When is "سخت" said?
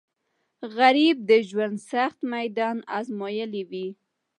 1.91-2.19